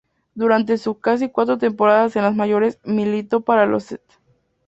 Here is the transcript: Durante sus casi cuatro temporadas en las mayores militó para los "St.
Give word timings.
Durante 0.33 0.79
sus 0.79 0.97
casi 0.97 1.29
cuatro 1.29 1.59
temporadas 1.59 2.15
en 2.15 2.23
las 2.23 2.35
mayores 2.35 2.79
militó 2.83 3.41
para 3.41 3.67
los 3.67 3.91
"St. 3.91 4.03